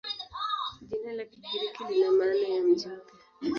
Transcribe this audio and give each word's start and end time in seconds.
Jina 0.81 1.13
la 1.13 1.25
Kigiriki 1.25 1.83
lina 1.89 2.11
maana 2.11 2.35
ya 2.53 2.61
"mji 2.63 2.87
mpya". 2.87 3.09